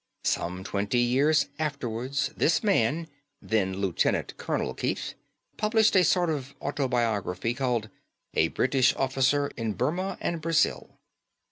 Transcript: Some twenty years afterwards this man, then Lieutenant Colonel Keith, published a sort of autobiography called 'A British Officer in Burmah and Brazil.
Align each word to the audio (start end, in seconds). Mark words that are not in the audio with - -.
Some 0.23 0.63
twenty 0.63 0.97
years 0.97 1.45
afterwards 1.59 2.31
this 2.35 2.63
man, 2.63 3.07
then 3.39 3.77
Lieutenant 3.77 4.35
Colonel 4.35 4.73
Keith, 4.73 5.13
published 5.57 5.95
a 5.95 6.03
sort 6.03 6.31
of 6.31 6.55
autobiography 6.59 7.53
called 7.53 7.87
'A 8.33 8.47
British 8.47 8.95
Officer 8.95 9.51
in 9.57 9.73
Burmah 9.75 10.17
and 10.19 10.41
Brazil. 10.41 10.97